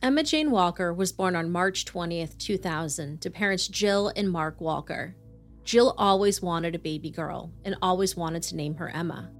[0.00, 5.16] Emma Jane Walker was born on March 20th, 2000, to parents Jill and Mark Walker.
[5.64, 9.32] Jill always wanted a baby girl and always wanted to name her Emma.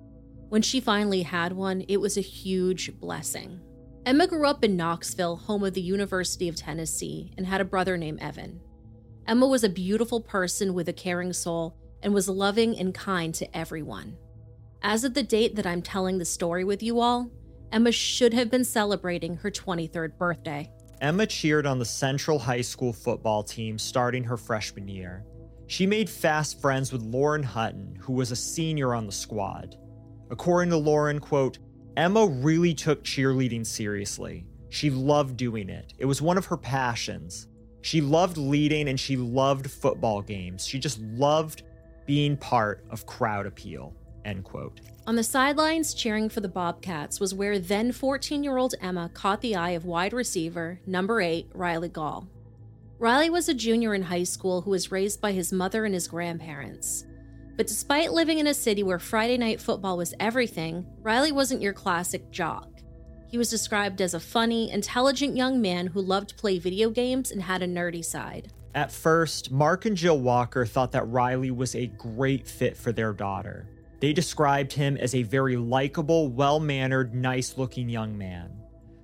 [0.49, 3.61] When she finally had one, it was a huge blessing.
[4.05, 7.97] Emma grew up in Knoxville, home of the University of Tennessee, and had a brother
[7.97, 8.61] named Evan.
[9.29, 13.57] Emma was a beautiful person with a caring soul and was loving and kind to
[13.57, 14.17] everyone.
[14.83, 17.31] As of the date that I'm telling the story with you all,
[17.71, 20.71] Emma should have been celebrating her 23rd birthday.
[21.01, 25.25] Emma cheered on the Central High School football team starting her freshman year.
[25.67, 29.77] She made fast friends with Lauren Hutton, who was a senior on the squad.
[30.31, 31.59] According to Lauren, quote,
[31.97, 34.47] Emma really took cheerleading seriously.
[34.71, 35.93] She loved doing it.
[35.99, 37.49] It was one of her passions.
[37.83, 40.67] She loved leading and she loved football games.
[40.67, 41.65] She just loved
[42.07, 43.95] being part of crowd appeal.
[44.29, 44.81] End quote.
[45.07, 49.41] On the sidelines cheering for the Bobcats was where then 14 year old Emma caught
[49.41, 52.29] the eye of wide receiver, number 8, Riley Gaul.
[52.99, 56.09] Riley was a junior in high school who was raised by his mother and his
[56.09, 57.07] grandparents.
[57.57, 61.73] But despite living in a city where Friday night football was everything, Riley wasn't your
[61.73, 62.69] classic jock.
[63.31, 67.31] He was described as a funny, intelligent young man who loved to play video games
[67.31, 68.53] and had a nerdy side.
[68.75, 73.15] At first, Mark and Jill Walker thought that Riley was a great fit for their
[73.15, 73.67] daughter.
[74.01, 78.53] They described him as a very likable, well mannered, nice looking young man.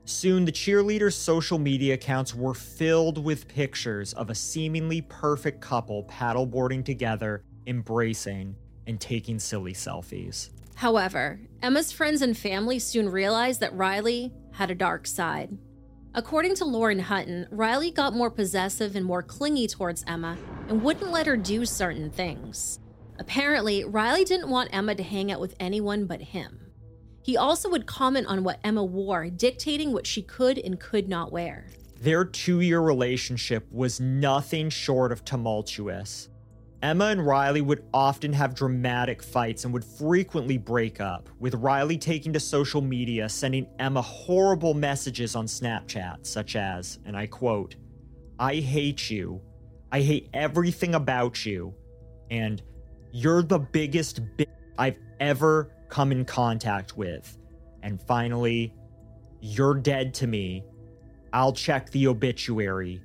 [0.05, 6.05] Soon, the cheerleaders' social media accounts were filled with pictures of a seemingly perfect couple
[6.05, 8.55] paddleboarding together, embracing,
[8.87, 10.51] and taking silly selfies.
[10.75, 15.57] However, Emma's friends and family soon realized that Riley had a dark side.
[16.15, 20.37] According to Lauren Hutton, Riley got more possessive and more clingy towards Emma
[20.69, 22.79] and wouldn't let her do certain things.
[23.19, 26.61] Apparently, Riley didn't want Emma to hang out with anyone but him.
[27.23, 31.33] He also would comment on what Emma wore, dictating what she could and could not
[31.33, 31.67] wear.
[32.01, 36.29] Their two year relationship was nothing short of tumultuous.
[36.83, 41.97] Emma and Riley would often have dramatic fights and would frequently break up, with Riley
[41.97, 47.77] taking to social media, sending Emma horrible messages on Snapchat, such as, and I quote,
[48.39, 49.41] I hate you.
[49.91, 51.75] I hate everything about you.
[52.31, 52.61] And
[53.15, 57.39] you're the biggest bitch I've ever come in contact with.
[57.85, 58.75] And finally,
[59.41, 60.65] you're dead to me.
[61.33, 63.01] I'll check the obituary.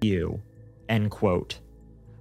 [0.00, 0.40] You.
[0.88, 1.58] End quote.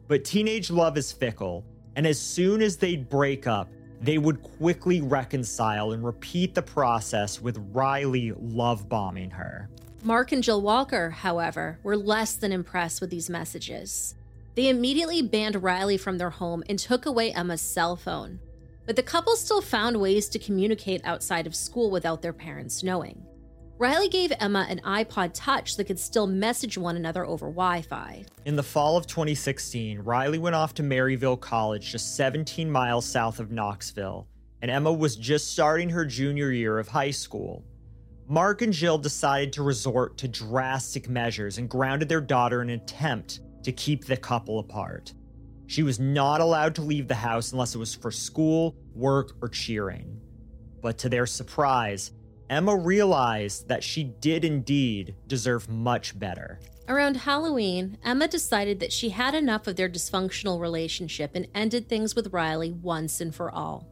[0.08, 1.64] But teenage love is fickle,
[1.96, 3.70] and as soon as they'd break up,
[4.02, 9.70] they would quickly reconcile and repeat the process with Riley love bombing her.
[10.04, 14.16] Mark and Jill Walker, however, were less than impressed with these messages.
[14.56, 18.40] They immediately banned Riley from their home and took away Emma's cell phone.
[18.86, 23.26] But the couple still found ways to communicate outside of school without their parents knowing.
[23.80, 28.24] Riley gave Emma an iPod Touch that could still message one another over Wi Fi.
[28.46, 33.40] In the fall of 2016, Riley went off to Maryville College, just 17 miles south
[33.40, 34.28] of Knoxville,
[34.62, 37.66] and Emma was just starting her junior year of high school.
[38.28, 42.80] Mark and Jill decided to resort to drastic measures and grounded their daughter in an
[42.80, 45.14] attempt to keep the couple apart.
[45.68, 49.50] She was not allowed to leave the house unless it was for school, work, or
[49.50, 50.20] cheering.
[50.82, 52.12] But to their surprise,
[52.50, 56.60] Emma realized that she did indeed deserve much better.
[56.88, 62.14] Around Halloween, Emma decided that she had enough of their dysfunctional relationship and ended things
[62.14, 63.88] with Riley once and for all.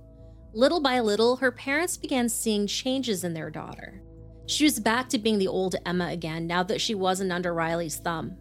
[0.54, 4.04] Little by little, her parents began seeing changes in their daughter.
[4.46, 7.98] She was back to being the old Emma again now that she wasn't under Riley's
[7.98, 8.36] thumb.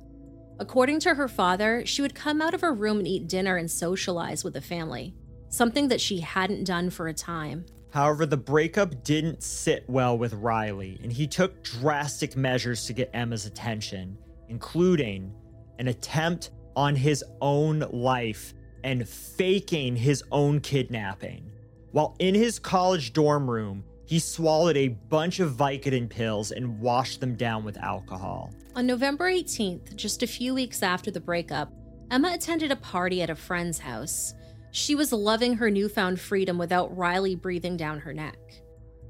[0.60, 3.70] According to her father, she would come out of her room and eat dinner and
[3.70, 5.14] socialize with the family,
[5.48, 7.64] something that she hadn't done for a time.
[7.94, 13.08] However, the breakup didn't sit well with Riley, and he took drastic measures to get
[13.14, 14.18] Emma's attention,
[14.50, 15.34] including
[15.78, 18.52] an attempt on his own life
[18.84, 21.50] and faking his own kidnapping.
[21.92, 27.20] While in his college dorm room, he swallowed a bunch of Vicodin pills and washed
[27.20, 28.52] them down with alcohol.
[28.74, 31.72] On November 18th, just a few weeks after the breakup,
[32.10, 34.34] Emma attended a party at a friend's house.
[34.72, 38.36] She was loving her newfound freedom without Riley breathing down her neck.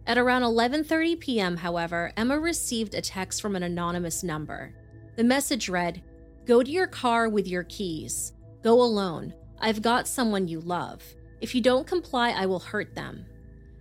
[0.06, 4.74] At around 11:30 p.m., however, Emma received a text from an anonymous number.
[5.16, 6.02] The message read,
[6.44, 8.34] "Go to your car with your keys.
[8.62, 9.32] Go alone.
[9.62, 11.02] I've got someone you love.
[11.40, 13.24] If you don't comply, I will hurt them.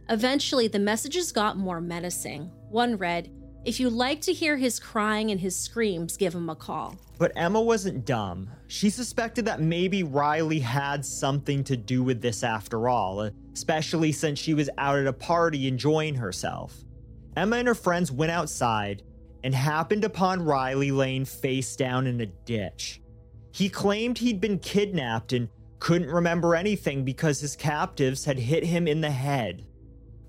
[0.10, 2.50] Eventually, the messages got more menacing.
[2.70, 3.32] One read,
[3.64, 6.98] If you like to hear his crying and his screams, give him a call.
[7.20, 8.50] But Emma wasn't dumb.
[8.68, 14.40] She suspected that maybe Riley had something to do with this after all, especially since
[14.40, 16.76] she was out at a party enjoying herself.
[17.36, 19.04] Emma and her friends went outside,
[19.44, 23.02] and happened upon Riley laying face down in a ditch.
[23.52, 28.88] He claimed he'd been kidnapped and couldn't remember anything because his captives had hit him
[28.88, 29.66] in the head.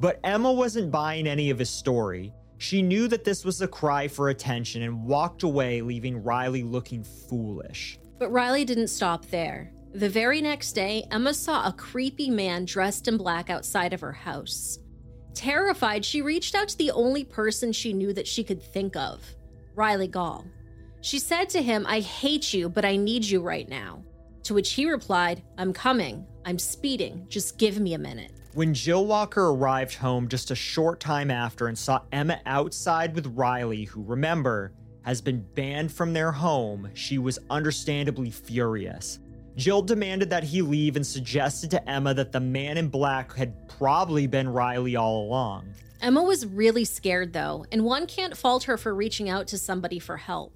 [0.00, 2.32] But Emma wasn't buying any of his story.
[2.56, 7.04] She knew that this was a cry for attention and walked away, leaving Riley looking
[7.04, 7.98] foolish.
[8.18, 9.72] But Riley didn't stop there.
[9.92, 14.12] The very next day, Emma saw a creepy man dressed in black outside of her
[14.12, 14.78] house.
[15.34, 19.22] Terrified, she reached out to the only person she knew that she could think of
[19.74, 20.44] Riley Gaul.
[21.00, 24.02] She said to him, I hate you, but I need you right now.
[24.44, 26.26] To which he replied, I'm coming.
[26.44, 27.26] I'm speeding.
[27.28, 28.32] Just give me a minute.
[28.52, 33.28] When Jill Walker arrived home just a short time after and saw Emma outside with
[33.28, 39.20] Riley, who, remember, has been banned from their home, she was understandably furious.
[39.54, 43.68] Jill demanded that he leave and suggested to Emma that the man in black had
[43.68, 45.72] probably been Riley all along.
[46.00, 50.00] Emma was really scared though, and one can't fault her for reaching out to somebody
[50.00, 50.52] for help.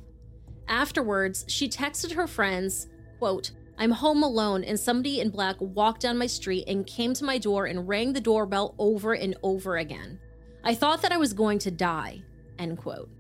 [0.67, 2.89] Afterwards, she texted her friends,
[3.21, 7.25] quote, I'm home alone and somebody in black walked down my street and came to
[7.25, 10.21] my door and rang the doorbell over and over again.
[10.63, 12.23] I thought that I was going to die.
[12.59, 13.11] End quote.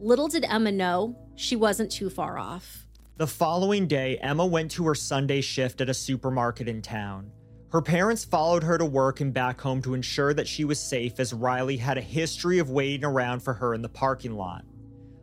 [0.00, 2.86] Little did Emma know, she wasn't too far off.
[3.16, 7.30] The following day, Emma went to her Sunday shift at a supermarket in town.
[7.70, 11.18] Her parents followed her to work and back home to ensure that she was safe
[11.18, 14.64] as Riley had a history of waiting around for her in the parking lot.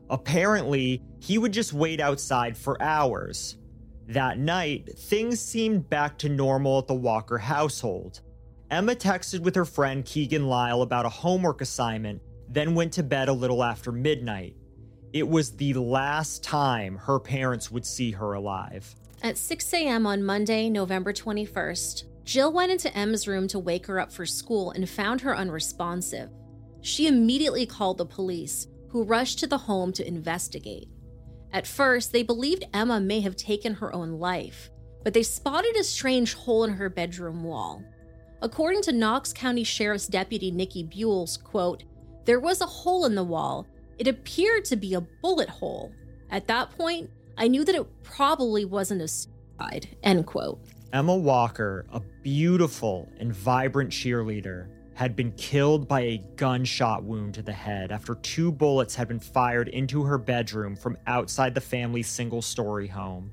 [0.09, 3.57] Apparently, he would just wait outside for hours.
[4.07, 8.21] That night, things seemed back to normal at the Walker household.
[8.69, 13.29] Emma texted with her friend Keegan Lyle about a homework assignment, then went to bed
[13.29, 14.55] a little after midnight.
[15.13, 18.95] It was the last time her parents would see her alive.
[19.21, 20.07] At 6 a.m.
[20.07, 24.71] on Monday, November 21st, Jill went into Emma's room to wake her up for school
[24.71, 26.29] and found her unresponsive.
[26.81, 30.87] She immediately called the police, who rushed to the home to investigate.
[31.53, 34.69] At first, they believed Emma may have taken her own life,
[35.03, 37.83] but they spotted a strange hole in her bedroom wall.
[38.41, 41.83] According to Knox County Sheriff's Deputy Nikki Buells, quote,
[42.25, 43.67] there was a hole in the wall.
[43.97, 45.91] It appeared to be a bullet hole.
[46.29, 50.59] At that point, I knew that it probably wasn't a suicide, end quote.
[50.93, 54.67] Emma Walker, a beautiful and vibrant cheerleader,
[55.01, 59.19] had been killed by a gunshot wound to the head after two bullets had been
[59.19, 63.31] fired into her bedroom from outside the family's single story home.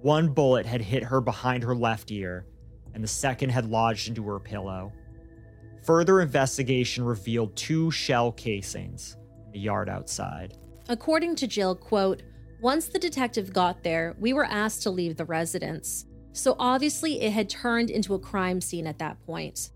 [0.00, 2.46] One bullet had hit her behind her left ear,
[2.94, 4.92] and the second had lodged into her pillow.
[5.82, 9.16] Further investigation revealed two shell casings
[9.46, 10.56] in the yard outside.
[10.88, 12.22] According to Jill, quote,
[12.60, 16.06] once the detective got there, we were asked to leave the residence.
[16.32, 19.70] So obviously it had turned into a crime scene at that point.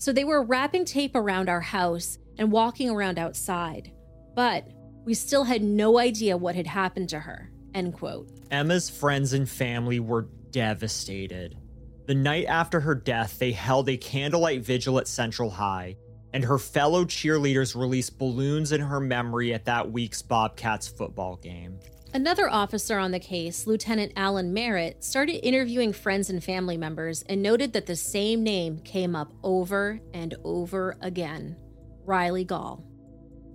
[0.00, 3.92] So they were wrapping tape around our house and walking around outside.
[4.34, 4.66] But
[5.04, 7.50] we still had no idea what had happened to her.
[7.74, 8.30] End quote.
[8.50, 11.58] Emma's friends and family were devastated.
[12.06, 15.96] The night after her death, they held a candlelight vigil at Central High,
[16.32, 21.78] and her fellow cheerleaders released balloons in her memory at that week's Bobcats football game.
[22.12, 27.40] Another officer on the case, Lieutenant Alan Merritt, started interviewing friends and family members and
[27.40, 31.56] noted that the same name came up over and over again
[32.04, 32.84] Riley Gaul.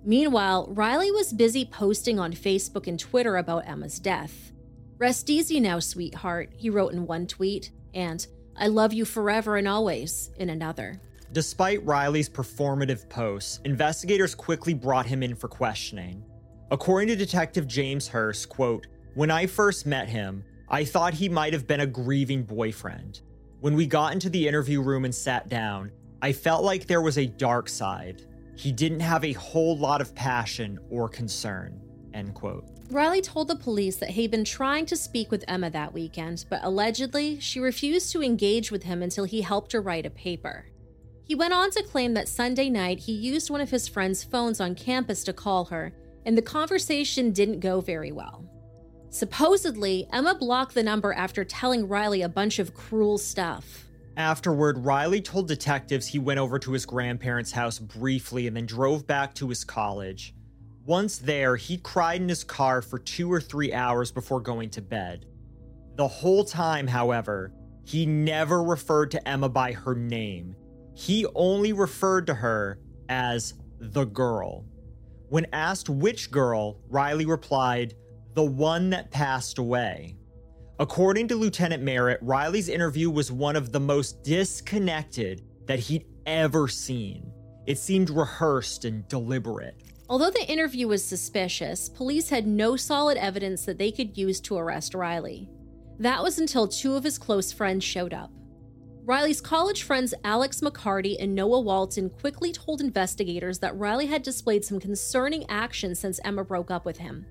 [0.06, 4.52] Meanwhile, Riley was busy posting on Facebook and Twitter about Emma's death.
[4.96, 9.68] Rest easy now, sweetheart, he wrote in one tweet, and I love you forever and
[9.68, 10.98] always in another.
[11.32, 16.24] Despite Riley's performative posts, investigators quickly brought him in for questioning.
[16.72, 21.52] According to Detective James Hurst, quote, When I first met him, I thought he might
[21.52, 23.20] have been a grieving boyfriend.
[23.60, 27.18] When we got into the interview room and sat down, I felt like there was
[27.18, 28.22] a dark side.
[28.56, 31.80] He didn't have a whole lot of passion or concern.
[32.14, 32.64] End quote.
[32.90, 36.64] Riley told the police that he'd been trying to speak with Emma that weekend, but
[36.64, 40.66] allegedly, she refused to engage with him until he helped her write a paper.
[41.22, 44.60] He went on to claim that Sunday night he used one of his friend's phones
[44.60, 45.92] on campus to call her
[46.26, 48.44] and the conversation didn't go very well.
[49.08, 53.86] Supposedly, Emma blocked the number after telling Riley a bunch of cruel stuff.
[54.16, 59.06] Afterward, Riley told detectives he went over to his grandparents' house briefly and then drove
[59.06, 60.34] back to his college.
[60.84, 64.82] Once there, he cried in his car for two or three hours before going to
[64.82, 65.26] bed.
[65.96, 67.52] The whole time, however,
[67.84, 70.56] he never referred to Emma by her name.
[70.94, 74.64] He only referred to her as the girl.
[75.28, 77.94] When asked which girl, Riley replied,
[78.34, 80.16] the one that passed away.
[80.78, 86.68] According to Lieutenant Merritt, Riley's interview was one of the most disconnected that he'd ever
[86.68, 87.32] seen.
[87.66, 89.82] It seemed rehearsed and deliberate.
[90.08, 94.56] Although the interview was suspicious, police had no solid evidence that they could use to
[94.56, 95.48] arrest Riley.
[95.98, 98.30] That was until two of his close friends showed up.
[99.06, 104.64] Riley's college friends Alex McCarty and Noah Walton quickly told investigators that Riley had displayed
[104.64, 107.24] some concerning actions since Emma broke up with him.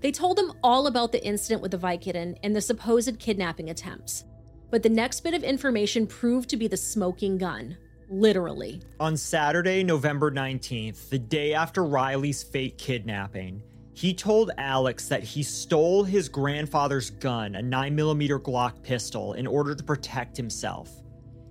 [0.00, 4.24] They told them all about the incident with the Vicodin and the supposed kidnapping attempts.
[4.70, 7.76] But the next bit of information proved to be the smoking gun,
[8.08, 8.80] literally.
[8.98, 13.62] On Saturday, November 19th, the day after Riley's fake kidnapping,
[13.92, 19.74] he told Alex that he stole his grandfather's gun, a 9mm Glock pistol, in order
[19.74, 21.02] to protect himself.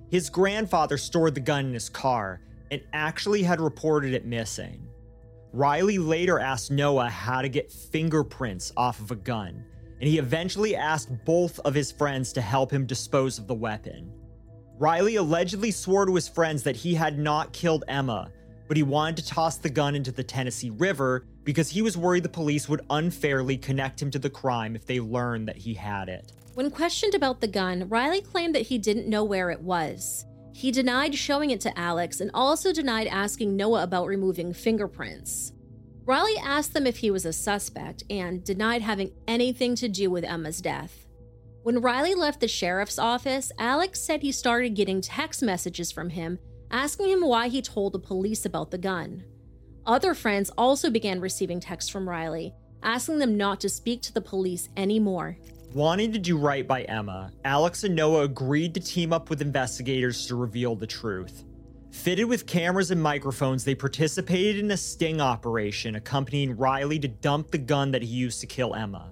[0.10, 4.88] His grandfather stored the gun in his car and actually had reported it missing.
[5.54, 9.64] Riley later asked Noah how to get fingerprints off of a gun,
[10.00, 14.12] and he eventually asked both of his friends to help him dispose of the weapon.
[14.78, 18.32] Riley allegedly swore to his friends that he had not killed Emma,
[18.68, 22.24] but he wanted to toss the gun into the Tennessee River because he was worried
[22.24, 26.08] the police would unfairly connect him to the crime if they learned that he had
[26.08, 26.32] it.
[26.60, 30.26] When questioned about the gun, Riley claimed that he didn't know where it was.
[30.54, 35.54] He denied showing it to Alex and also denied asking Noah about removing fingerprints.
[36.04, 40.26] Riley asked them if he was a suspect and denied having anything to do with
[40.26, 41.08] Emma's death.
[41.64, 46.40] When Riley left the sheriff's office, Alex said he started getting text messages from him
[46.72, 49.24] asking him why he told the police about the gun.
[49.86, 54.20] Other friends also began receiving texts from Riley, asking them not to speak to the
[54.20, 55.38] police anymore.
[55.74, 60.26] Wanting to do right by Emma, Alex and Noah agreed to team up with investigators
[60.26, 61.44] to reveal the truth.
[61.92, 67.52] Fitted with cameras and microphones, they participated in a sting operation accompanying Riley to dump
[67.52, 69.12] the gun that he used to kill Emma.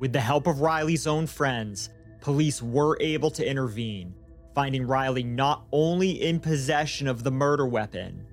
[0.00, 4.14] With the help of Riley's own friends, police were able to intervene,
[4.56, 8.26] finding Riley not only in possession of the murder weapon,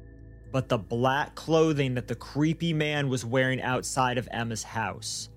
[0.52, 5.30] but the black clothing that the creepy man was wearing outside of Emma's house.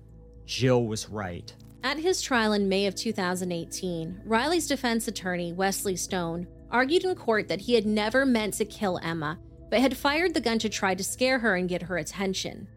[0.47, 1.53] Jill was right.
[1.81, 7.47] At his trial in May of 2018, Riley's defense attorney, Wesley Stone, argued in court
[7.47, 10.93] that he had never meant to kill Emma, but had fired the gun to try
[10.93, 12.67] to scare her and get her attention.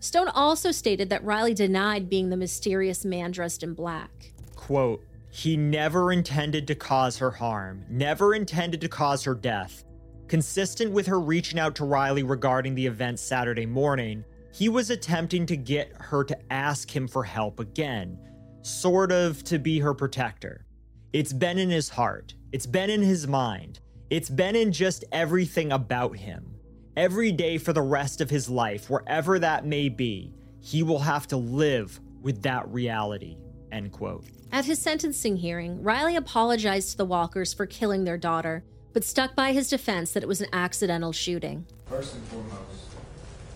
[0.00, 4.32] Stone also stated that Riley denied being the mysterious man dressed in black.
[4.56, 9.84] Quote, he never intended to cause her harm, never intended to cause her death.
[10.26, 15.46] Consistent with her reaching out to Riley regarding the event Saturday morning, he was attempting
[15.46, 18.18] to get her to ask him for help again,
[18.62, 20.66] sort of to be her protector.
[21.12, 25.72] It's been in his heart, it's been in his mind, it's been in just everything
[25.72, 26.54] about him.
[26.96, 31.26] Every day for the rest of his life, wherever that may be, he will have
[31.28, 33.36] to live with that reality.
[33.70, 34.24] End quote.
[34.50, 39.36] At his sentencing hearing, Riley apologized to the Walkers for killing their daughter, but stuck
[39.36, 41.66] by his defense that it was an accidental shooting.
[41.86, 42.88] First and foremost,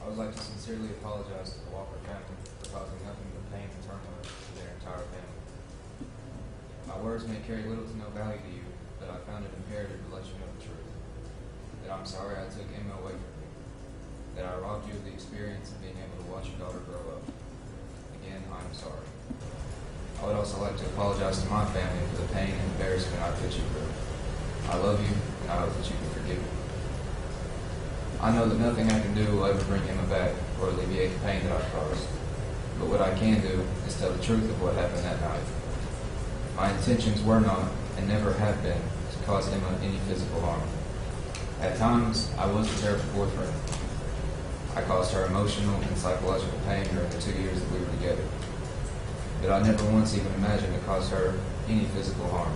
[0.05, 3.69] I would like to sincerely apologize to the Walker family for causing nothing but pain
[3.75, 6.07] and turmoil to their entire family.
[6.87, 8.67] My words may carry little to no value to you,
[8.99, 10.87] but I found it imperative to let you know the truth.
[11.85, 13.51] That I'm sorry I took Emma away from you.
[14.35, 17.15] That I robbed you of the experience of being able to watch your daughter grow
[17.15, 17.23] up.
[18.19, 19.07] Again, I'm sorry.
[20.19, 23.31] I would also like to apologize to my family for the pain and embarrassment I
[23.39, 23.93] put you through.
[24.71, 26.51] I love you, and I hope that you can forgive me.
[28.21, 31.21] I know that nothing I can do will ever bring Emma back or alleviate the
[31.27, 32.07] pain that I've caused.
[32.79, 35.43] But what I can do is tell the truth of what happened that night.
[36.57, 40.63] My intentions were not, and never have been, to cause Emma any physical harm.
[41.61, 43.53] At times, I was a terrible boyfriend.
[44.75, 48.25] I caused her emotional and psychological pain during the two years that we were together.
[49.41, 51.35] But I never once even imagined to cause her
[51.69, 52.53] any physical harm.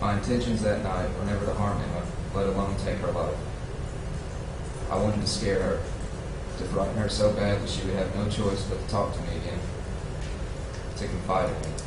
[0.00, 3.36] My intentions that night were never to harm Emma, let alone take her life.
[4.90, 5.80] I wanted to scare her,
[6.58, 9.20] to frighten her so bad that she would have no choice but to talk to
[9.22, 9.60] me again,
[10.96, 11.81] to confide in me.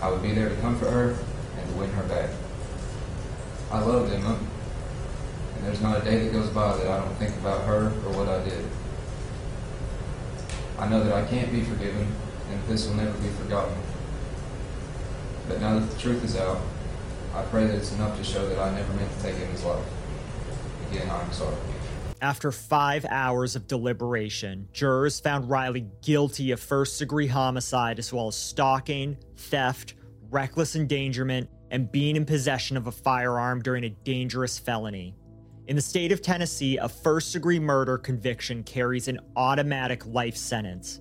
[0.00, 1.16] I would be there to comfort her
[1.58, 2.30] and to win her back.
[3.70, 4.38] I loved Emma,
[5.56, 8.12] and there's not a day that goes by that I don't think about her or
[8.16, 8.64] what I did.
[10.78, 12.06] I know that I can't be forgiven,
[12.50, 13.76] and this will never be forgotten.
[15.48, 16.60] But now that the truth is out,
[17.34, 19.84] I pray that it's enough to show that I never meant to take Emma's life.
[20.90, 21.56] Again, I'm sorry.
[22.20, 28.26] After five hours of deliberation, jurors found Riley guilty of first degree homicide as well
[28.26, 29.94] as stalking, theft,
[30.28, 35.14] reckless endangerment, and being in possession of a firearm during a dangerous felony.
[35.68, 41.00] In the state of Tennessee, a first degree murder conviction carries an automatic life sentence.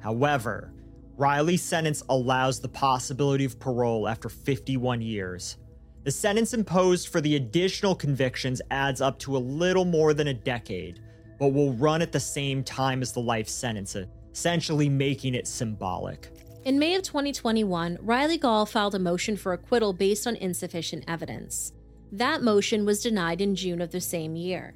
[0.00, 0.72] However,
[1.16, 5.58] Riley's sentence allows the possibility of parole after 51 years.
[6.04, 10.34] The sentence imposed for the additional convictions adds up to a little more than a
[10.34, 11.00] decade,
[11.38, 13.96] but will run at the same time as the life sentence,
[14.30, 16.28] essentially making it symbolic.
[16.66, 21.72] In May of 2021, Riley Gaul filed a motion for acquittal based on insufficient evidence.
[22.12, 24.74] That motion was denied in June of the same year.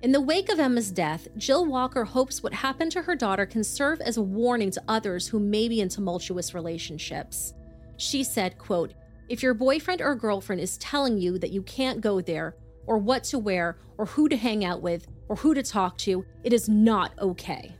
[0.00, 3.64] In the wake of Emma's death, Jill Walker hopes what happened to her daughter can
[3.64, 7.52] serve as a warning to others who may be in tumultuous relationships.
[7.96, 8.94] She said, quote,
[9.28, 13.24] if your boyfriend or girlfriend is telling you that you can't go there, or what
[13.24, 16.68] to wear, or who to hang out with, or who to talk to, it is
[16.68, 17.74] not okay.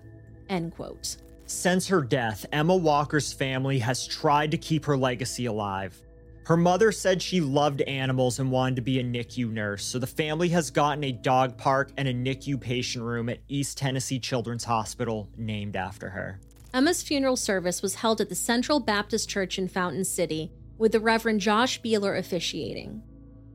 [0.49, 1.17] End quote.
[1.47, 6.01] Since her death, Emma Walker's family has tried to keep her legacy alive.
[6.47, 10.07] Her mother said she loved animals and wanted to be a NICU nurse, so the
[10.07, 14.65] family has gotten a dog park and a NICU patient room at East Tennessee Children's
[14.65, 16.41] Hospital named after her.
[16.75, 21.01] Emma's funeral service was held at the Central Baptist Church in Fountain City, with the
[21.01, 23.03] Reverend Josh Beeler officiating.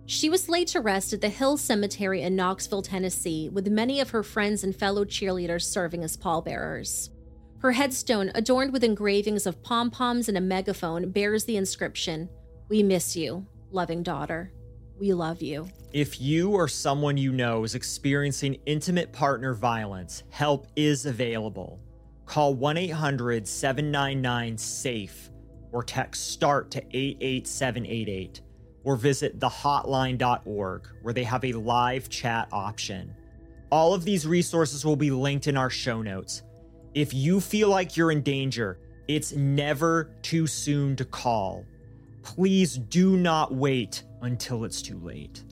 [0.06, 4.10] She was laid to rest at the Hill Cemetery in Knoxville, Tennessee, with many of
[4.10, 7.12] her friends and fellow cheerleaders serving as pallbearers.
[7.60, 12.30] Her headstone, adorned with engravings of pom poms and a megaphone, bears the inscription
[12.70, 14.52] We miss you, loving daughter.
[15.00, 15.70] We love you.
[15.94, 21.80] If you or someone you know is experiencing intimate partner violence, help is available.
[22.26, 25.30] Call 1 800 799 SAFE
[25.72, 28.42] or text START to 88788
[28.84, 33.14] or visit thehotline.org where they have a live chat option.
[33.72, 36.44] All of these resources will be linked in our show notes.
[36.94, 41.66] If you feel like you're in danger, it's never too soon to call.
[42.24, 45.44] Please do not wait until it's too late.